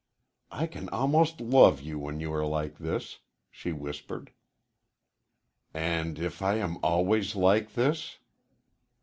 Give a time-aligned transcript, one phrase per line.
[0.49, 3.19] "I can almost love you when you are like this,"
[3.51, 4.31] she whispered.
[5.75, 8.17] "And if I am always like this